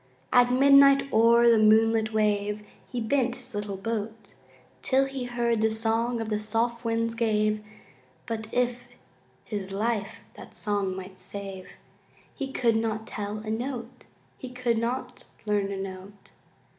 [0.33, 4.33] At midnight o'er the moonlit wave He bent his little boat,
[4.81, 7.63] Till he heard the song the soft winds gave,
[8.25, 8.87] But if
[9.45, 11.73] his life that song might save,
[12.33, 14.07] He could not tell a note!
[14.39, 16.31] He could not learn a note!